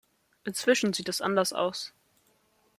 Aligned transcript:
Inzwischen 0.45 0.93
sieht 0.93 1.09
es 1.09 1.21
anders 1.21 1.53
aus. 1.53 1.93